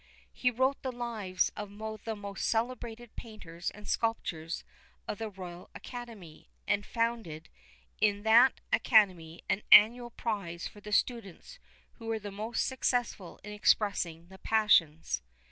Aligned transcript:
He 0.33 0.49
wrote 0.49 0.81
the 0.81 0.91
lives 0.91 1.51
of 1.55 1.69
the 2.05 2.15
most 2.15 2.47
celebrated 2.49 3.15
painters 3.15 3.69
and 3.69 3.87
sculptors 3.87 4.63
of 5.07 5.19
the 5.19 5.29
Royal 5.29 5.69
Academy, 5.75 6.49
and 6.67 6.83
founded 6.87 7.49
in 7.99 8.23
that 8.23 8.61
Academy 8.73 9.43
an 9.47 9.61
annual 9.71 10.09
prize 10.09 10.67
for 10.67 10.81
the 10.81 10.91
students 10.91 11.59
who 11.99 12.07
were 12.07 12.31
most 12.31 12.65
successful 12.65 13.39
in 13.43 13.53
expressing 13.53 14.29
the 14.29 14.39
passions. 14.39 15.21